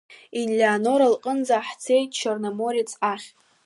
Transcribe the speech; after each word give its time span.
Елеонора 0.39 1.07
лҟынӡа 1.13 1.57
ҳцеит 1.67 2.09
Черноморец 2.19 2.91
ахь. 3.13 3.27